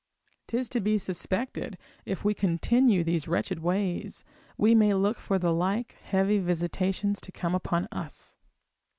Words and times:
'Tis 0.47 0.67
to 0.67 0.79
be 0.81 0.97
suspected, 0.97 1.77
if 2.07 2.25
we 2.25 2.33
continue 2.33 3.03
these 3.03 3.27
wretched 3.27 3.59
ways, 3.59 4.23
we 4.57 4.73
may 4.73 4.95
look 4.95 5.17
for 5.17 5.37
the 5.37 5.53
like 5.53 5.93
heavy 6.05 6.39
visitations 6.39 7.21
to 7.21 7.31
come 7.31 7.53
upon 7.53 7.87
us. 7.91 8.35